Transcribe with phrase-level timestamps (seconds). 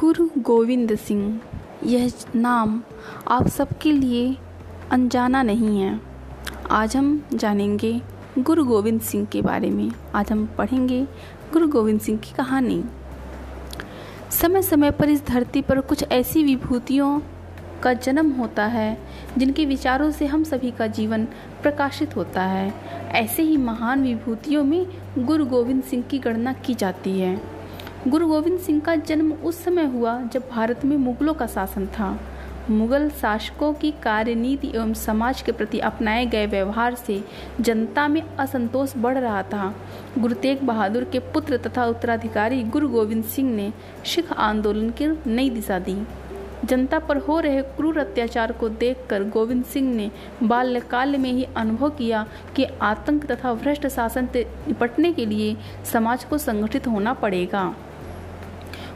[0.00, 1.40] गुरु गोविंद सिंह,
[1.84, 2.82] यह नाम
[3.28, 4.36] आप सबके लिए
[4.90, 6.00] अनजाना नहीं है।
[6.70, 8.02] आज हम जानेंगे
[8.38, 11.04] गुरु गोविंद सिंह के बारे में। आज हम पढ़ेंगे
[11.52, 12.84] गुरु गोविंद सिंह की कहानी।
[14.30, 17.20] समय समय पर इस धरती पर कुछ ऐसी विभूतियों
[17.82, 18.98] का जन्म होता है,
[19.38, 21.24] जिनके विचारों से हम सभी का जीवन
[21.62, 22.74] प्रकाशित होता है।
[23.10, 24.86] ऐसे ही महान विभूतियों में
[25.18, 27.53] गुरु गोविंद सिंह की गणना की जाती है।
[28.08, 32.08] गुरु गोविंद सिंह का जन्म उस समय हुआ जब भारत में मुगलों का शासन था।
[32.70, 37.22] मुगल शासकों की कार्यनीति एवं समाज के प्रति अपनाए गए व्यवहार से
[37.60, 39.74] जनता में असंतोष बढ़ रहा था।
[40.18, 43.72] गुरु तेग बहादुर के पुत्र तथा उत्तराधिकारी गुरु गोविंद सिंह ने
[44.04, 45.96] सिख आंदोलन की नई दिशा दी।
[46.64, 50.10] जनता पर हो रहे क्रूर अत्याचार को देखकर गोविंद सिंह ने
[50.42, 55.56] बाल्यकाल में ही अनुभव किया कि आतंक तथा भ्रष्ट शासन से निपटने के लिए
[55.92, 57.74] समाज को संगठित होना पड़ेगा।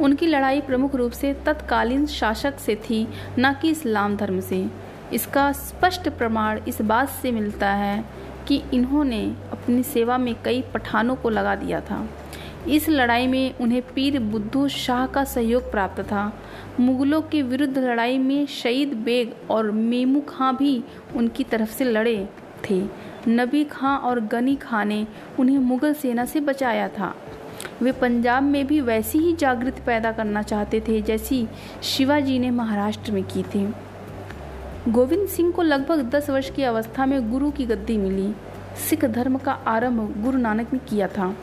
[0.00, 3.06] उनकी लड़ाई प्रमुख रूप से तत्कालीन शासक से थी,
[3.38, 4.66] न कि इस्लाम धर्म से।
[5.12, 8.04] इसका स्पष्ट प्रमाण इस बात से मिलता है
[8.48, 12.06] कि इन्होंने अपनी सेवा में कई पठानों को लगा दिया था।
[12.68, 16.32] इस लड़ाई में उन्हें पीर बुद्धू शाह का सहयोग प्राप्त था।
[16.80, 20.82] मुगलों के विरुद्ध लड़ाई में शहीद बेग और मेमू खां भी
[21.16, 22.28] उनकी तरफ़ से लड़े
[22.70, 22.82] थे।
[23.28, 25.06] नबी खां और गनी खां ने
[25.38, 27.14] उन्हें मुगल सेना से बचाया था।
[27.82, 31.46] वे पंजाब में भी वैसी ही जागृति पैदा करना चाहते थे जैसी
[31.82, 33.66] शिवाजी ने महाराष्ट्र में की थी।
[34.88, 38.32] गोविंद सिंह को लगभग दस वर्ष की अवस्था में गुरु की गद्दी मिली।
[38.88, 41.34] सिख धर्म का आरंभ गुरु नानक ने किया था।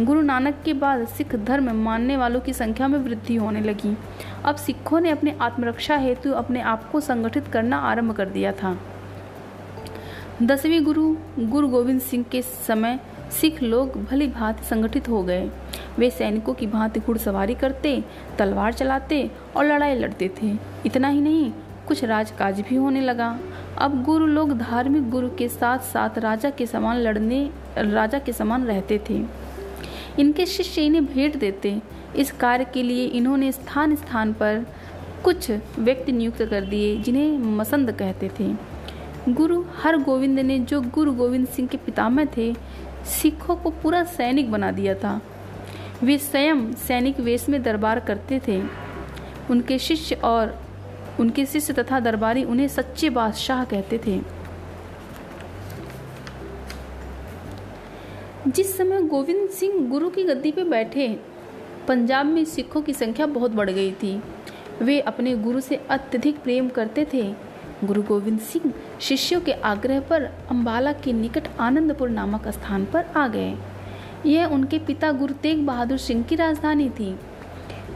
[0.00, 3.96] गुरु नानक के बाद सिख धर्म मानने वालों की संख्या में वृद्धि होने लगी।
[4.44, 8.76] अब सिखों ने अपने आत्मरक्षा हेतु अपने आप को संगठित करना आरंभ कर दिया था।
[10.42, 12.98] दसवीं गुरु गुरु गोविंद सिंह के समय
[13.30, 15.50] सिख लोग भली भांति संगठित हो गए।
[15.98, 18.04] वे सैनिकों की भांति घुड़सवारी करते,
[18.38, 20.52] तलवार चलाते और लड़ाई लड़ते थे।
[20.86, 21.52] इतना ही नहीं,
[21.88, 23.38] कुछ राजकाज भी होने लगा।
[23.78, 28.64] अब गुरु लोग धार्मिक गुरु के साथ साथ राजा के समान लड़ने, राजा के समान
[28.64, 29.22] रहते थे।
[30.18, 31.80] इनके शिष्य इन्हें भेंट देते।
[32.16, 34.66] इस कार्य के लिए इन्होंने स्थान स्थान पर
[35.24, 38.54] कुछ व्यक्ति नियुक्त कर दिए, जिन्हें मसंद कहते थे।
[39.28, 42.54] गुरु हर गोविंद ने जो गुरु गोविंद सिंह के पितामह थे,
[43.04, 45.20] सिखों को पूरा सैनिक बना दिया था।
[46.02, 48.62] वे स्वयं सैनिक वेश में दरबार करते थे।
[49.50, 50.60] उनके शिष्य और
[51.20, 54.20] उनके शिष्य तथा दरबारी उन्हें सच्चे बादशाह कहते थे।
[58.48, 61.20] जिस समय गोविंद सिंह गुरु की गद्दी पर बैठे,
[61.88, 64.22] पंजाब में सिखों की संख्या बहुत बढ़ गई थी।
[64.82, 67.34] वे अपने गुरु से अत्यधिक प्रेम करते थे।
[67.84, 73.28] गुरु गोविंद सिंह शिष्यों के आग्रह पर अंबाला के निकट आनंदपुर नामक स्थान पर आ
[73.28, 73.56] गए।
[74.26, 77.18] यह उनके पिता गुरु तेग बहादुर सिंह की राजधानी थी।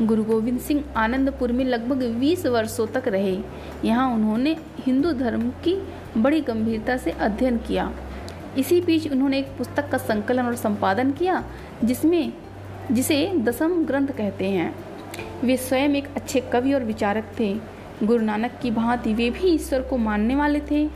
[0.03, 3.39] गुरु गोविंद सिंह आनंदपुर में लगभग 20 वर्षों तक रहे।
[3.85, 7.93] यहाँ उन्होंने हिंदू धर्म की बड़ी गंभीरता से अध्ययन किया।
[8.59, 11.45] इसी बीच उन्होंने एक पुस्तक का संकलन और संपादन किया,
[11.85, 12.33] जिसमें,
[12.93, 14.75] जिसे दसम ग्रंथ कहते हैं।
[15.45, 17.55] वे स्वयं एक अच्छे कवि और विचारक थे।
[18.03, 20.87] गुरु नानक की भांति वे भी ईश्वर को मानने वाले थे।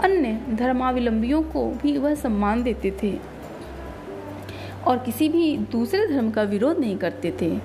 [0.00, 3.33] अन्य धर्मावलंबियों को भी वह सम्मान देते थे।
[4.86, 7.58] और किसी भी दूसरे धर्म का विरोध नहीं करते थे।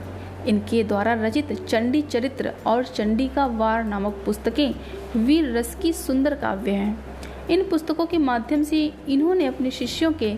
[0.48, 4.74] इनके द्वारा रचित चंडी चरित्र और चंडी का वार नामक पुस्तकें
[5.16, 10.34] वीर रस की सुंदर काव्य हैं। इन पुस्तकों के माध्यम से इन्होंने अपने शिष्यों के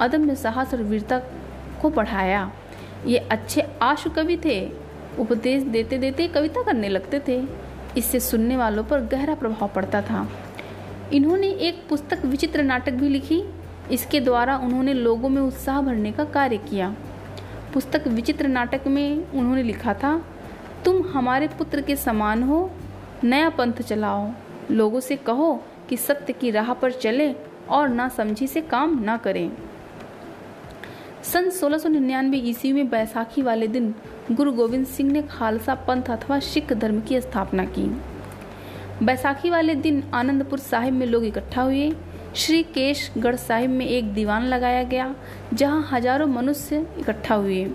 [0.00, 1.18] अदम्य साहस और वीरता
[1.82, 2.50] को पढ़ाया
[3.06, 4.60] ये अच्छे आशु कवि थे।
[5.18, 7.42] उपदेश देते देते कविता करने लगते थे।
[7.96, 10.28] इससे सुनने वालों पर गहरा प्रभाव पड़ता था।
[11.12, 13.42] इन्होंने एक पुस्तक विचित्र नाटक भी लिखी।
[13.92, 16.96] इसके द्वारा उन्होंने लोगों में उत्साह भरने का कार्य किया।
[17.74, 20.24] पुस्तक विचित्र नाटक में उन्होंने लिखा था,
[20.84, 22.70] तुम हमारे पुत्र के समान हो,
[23.24, 24.30] नया पंथ चलाओ।
[24.70, 27.34] लोगों से कहो कि सत्य की राह पर चले
[27.68, 29.50] और ना समझी से काम ना करें।
[31.22, 33.94] सन 1699 ईस्वी में बैसाखी वाले दिन
[34.32, 37.84] गुरु गोविंद सिंह ने खालसा पंथ अथवा सिख धर्म की स्थापना की।
[39.02, 41.92] बैसाखी वाले दिन आनंदपुर साहिब में लोग इकट्ठा हुए
[42.36, 45.14] श्री केशगढ़ साहिब में एक दीवान लगाया गया,
[45.54, 47.70] जहाँ हज़ारों मनुष्य इकट्ठा हुए।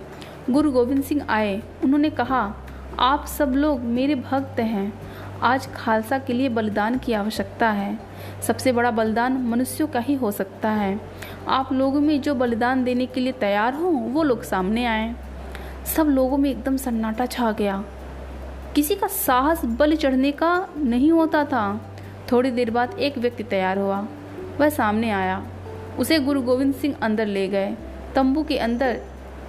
[0.50, 2.56] गुरु गोविंद सिंह आए। उन्होंने कहा,
[3.00, 4.94] आप सब लोग मेरे भक्त हैं।
[5.42, 8.00] आज खालसा के लिए बलिदान की आवश्यकता है।
[8.48, 11.00] सबसे बड़ा बलिदान मनुष्यों का ही हो सकता है।
[11.48, 15.16] आप लोगों में जो बलिदान देने के लिए तैयार हो, वो लोग सामने आए।
[15.96, 17.84] सब लोगों में एकदम सन्नाटा छा गया।
[18.76, 21.82] किसी का साहस बल चढ़ने का नहीं होता था।
[22.32, 24.08] थोड़ी देर बाद एक व्यक्ति तैयार हुआ।
[24.60, 25.46] वह सामने आया।
[26.00, 27.76] उसे गुरु गोविंद सिंह अंदर ले गए।
[28.16, 29.02] तंबू के अंदर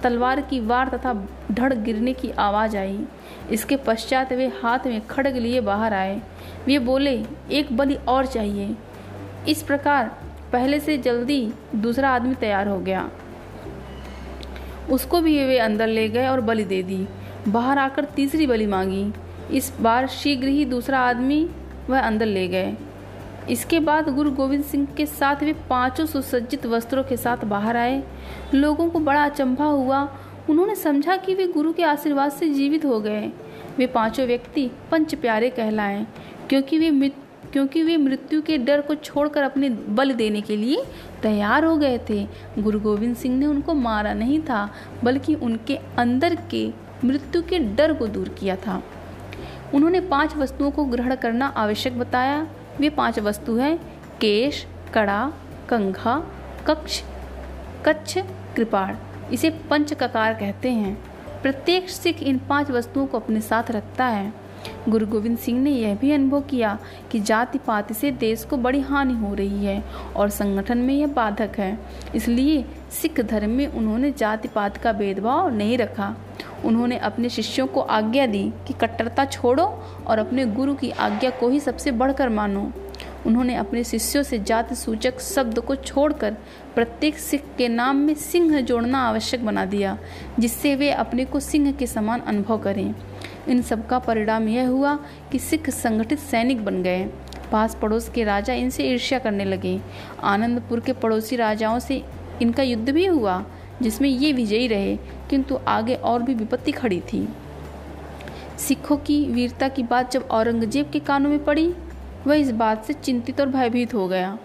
[0.03, 3.05] तलवार की वार तथा धड़ गिरने की आवाज़ आई।
[3.51, 6.21] इसके पश्चात वे हाथ में खड़ग लिए बाहर आए।
[6.65, 8.75] वे बोले, एक बलि और चाहिए।
[9.47, 10.17] इस प्रकार
[10.51, 13.09] पहले से जल्दी दूसरा आदमी तैयार हो गया।
[14.91, 17.07] उसको भी वे अंदर ले गए और बलि दे दी।
[17.47, 19.13] बाहर आकर तीसरी बलि मांगी।
[19.51, 21.49] इस बार शीघ्र ही दूसरा आदमी
[21.89, 22.73] वह अंदर ले गए।
[23.49, 28.03] इसके बाद गुरु गोविंद सिंह के साथ वे पाँचों सुसज्जित वस्त्रों के साथ बाहर आए।
[28.53, 30.01] लोगों को बड़ा अचंभा हुआ।
[30.49, 33.31] उन्होंने समझा कि वे गुरु के आशीर्वाद से जीवित हो गए।
[33.77, 36.05] वे पाँचों व्यक्ति पंच प्यारे कहलाए,
[36.49, 37.11] क्योंकि वे
[37.53, 40.83] क्योंकि वे मृत्यु के डर को छोड़कर अपने बल देने के लिए
[41.21, 42.27] तैयार हो गए थे।
[42.59, 44.69] गुरु गोविंद सिंह ने उनको मारा नहीं था,
[45.03, 46.67] बल्कि उनके अंदर के
[47.03, 48.81] मृत्यु के डर को दूर किया था।
[49.73, 52.47] उन्होंने पाँच वस्तुओं को ग्रहण करना आवश्यक बताया।
[52.79, 53.77] वे पाँच वस्तु हैं,
[54.21, 55.33] केश, कड़ा,
[55.69, 56.31] कंघा,
[56.67, 57.01] कक्ष,
[57.85, 58.17] कच्छ,
[58.55, 58.95] कृपाण।
[59.33, 60.97] इसे पंच ककार कहते हैं।
[61.41, 64.33] प्रत्येक सिख इन पाँच वस्तुओं को अपने साथ रखता है।
[64.89, 66.79] गुरु गोविंद सिंह ने यह भी अनुभव किया
[67.11, 69.83] कि जाति पाति से देश को बड़ी हानि हो रही है
[70.15, 71.79] और संगठन में यह बाधक है।
[72.15, 76.15] इसलिए सिख धर्म में उन्होंने जाति पात का भेदभाव नहीं रखा।
[76.65, 81.49] उन्होंने अपने शिष्यों को आज्ञा दी कि कट्टरता छोड़ो और अपने गुरु की आज्ञा को
[81.49, 82.71] ही सबसे बढ़कर मानो।
[83.25, 86.37] उन्होंने अपने शिष्यों से जाति सूचक शब्द को छोड़कर
[86.75, 89.97] प्रत्येक सिख के नाम में सिंह जोड़ना आवश्यक बना दिया,
[90.39, 92.95] जिससे वे अपने को सिंह के समान अनुभव करें।
[93.47, 94.99] इन सब का परिणाम यह हुआ
[95.31, 97.09] कि सिख संगठित सैनिक बन गए।
[97.51, 99.81] पास पड़ोस के राजा इनसे ईर्ष्या करने लगे।
[100.23, 102.03] आनंदपुर के पड़ोसी राजाओं से
[102.41, 103.45] इनका युद्ध भी हुआ।
[103.81, 104.95] जिसमें ये विजयी रहे,
[105.29, 107.27] किंतु आगे और भी विपत्ति खड़ी थी।
[108.57, 111.73] सिखों की वीरता की बात जब औरंगज़ेब के कानों में पड़ी,
[112.27, 114.37] वह इस बात से चिंतित और भयभीत हो गया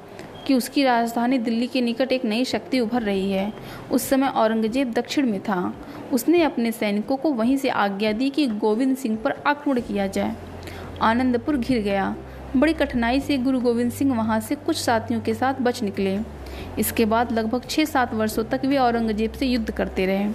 [0.47, 3.53] कि उसकी राजधानी दिल्ली के निकट एक नई शक्ति उभर रही है।
[3.93, 5.75] उस समय औरंगज़ेब दक्षिण में था।
[6.13, 10.37] उसने अपने सैनिकों को वहीं से आज्ञा दी कि गोविंद सिंह पर आक्रमण किया जाए।
[11.03, 12.15] आनंदपुर घिर गया।
[12.57, 16.19] बड़ी कठिनाई से गुरु गोविंद सिंह वहाँ से कुछ साथियों के साथ बच निकले।
[16.79, 20.29] इसके बाद लगभग छः सात वर्षों तक वे औरंगज़ेब से युद्ध करते रहे।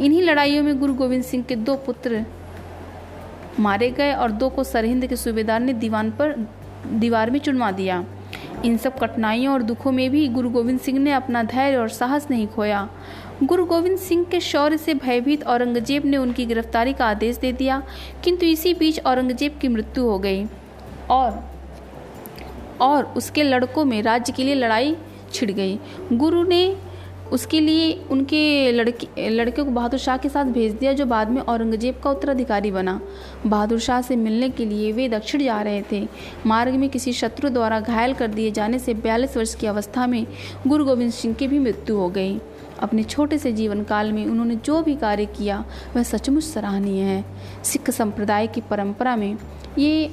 [0.00, 2.24] इन्हीं लड़ाइयों में गुरु गोविंद सिंह के दो पुत्र
[3.60, 6.34] मारे गए और दो को सरहिंद के सूबेदार ने दीवान पर,
[6.88, 8.04] दीवार में चुनवा दिया।
[8.64, 12.30] इन सब कठिनाइयों और दुखों में भी गुरु गोविंद सिंह ने अपना धैर्य और साहस
[12.30, 12.88] नहीं खोया।
[13.42, 17.82] गुरु गोविंद सिंह के शौर्य से भयभीत औरंगज़ेब ने उनकी गिरफ्तारी का आदेश दे दिया,
[18.24, 20.44] किंतु इसी बीच औरंगज़ेब की मृत्यु हो गई।
[21.10, 21.42] और
[22.80, 24.96] और उसके लड़कों में राज्य के लिए लड़ाई
[25.32, 25.78] छिड़ गई।
[26.12, 26.76] गुरु ने
[27.32, 31.40] उसके लिए उनके लड़के लड़के को बहादुर शाह के साथ भेज दिया, जो बाद में
[31.42, 33.00] औरंगज़ेब का उत्तराधिकारी बना।
[33.46, 36.06] बहादुर शाह से मिलने के लिए वे दक्षिण जा रहे थे।
[36.46, 40.26] मार्ग में किसी शत्रु द्वारा घायल कर दिए जाने से बयालीस वर्ष की अवस्था में
[40.66, 42.40] गुरु गोविंद सिंह की भी मृत्यु हो गई।
[42.80, 45.64] अपने छोटे से जीवन काल में उन्होंने जो भी कार्य किया,
[45.96, 47.24] वह सचमुच सराहनीय है।
[47.64, 49.36] सिख संप्रदाय की परंपरा में
[49.78, 50.10] ये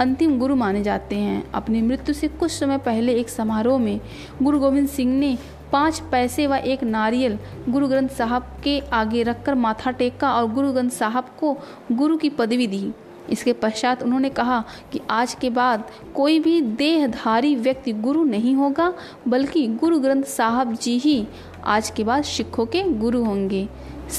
[0.00, 4.00] अंतिम गुरु माने जाते हैं। अपनी मृत्यु से कुछ समय पहले एक समारोह में
[4.42, 5.38] गुरु गोविंद सिंह ने
[5.72, 7.38] पाँच पैसे व एक नारियल
[7.68, 11.56] गुरु ग्रंथ साहब के आगे रखकर माथा टेका और गुरु ग्रंथ साहब को
[11.92, 12.90] गुरु की पदवी दी।
[13.30, 18.92] इसके पश्चात उन्होंने कहा कि आज के बाद कोई भी देहधारी व्यक्ति गुरु नहीं होगा,
[19.28, 21.26] बल्कि गुरु ग्रंथ साहब जी ही
[21.64, 23.68] आज के बाद सिखों के गुरु होंगे।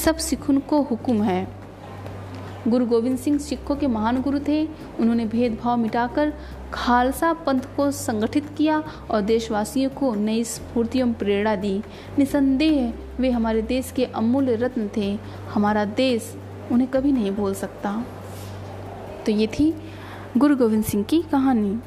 [0.04, 1.61] सब सिखों को हुक्म है।
[2.68, 4.68] गुरु गोविंद सिंह सिखों के महान गुरु थे।
[5.00, 6.32] उन्होंने भेदभाव मिटाकर
[6.74, 11.82] खालसा पंथ को संगठित किया और देशवासियों को नई स्फूर्ति एवं प्रेरणा दी।
[12.18, 15.18] निसंदेह वे हमारे देश के अमूल्य रत्न थे।
[15.54, 16.36] हमारा देश
[16.72, 18.04] उन्हें कभी नहीं भूल सकता।
[19.26, 19.74] तो ये थी
[20.36, 21.78] गुरु गोविंद सिंह की कहानी।